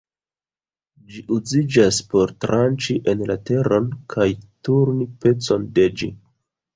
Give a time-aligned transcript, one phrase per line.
[1.09, 4.27] Ĝi uziĝas por tranĉi en la teron kaj
[4.69, 6.11] turni pecon de ĝi.